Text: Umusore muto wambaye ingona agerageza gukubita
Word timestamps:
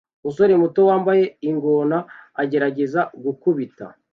Umusore 0.23 0.53
muto 0.61 0.81
wambaye 0.89 1.23
ingona 1.49 1.97
agerageza 2.41 3.01
gukubita 3.23 3.85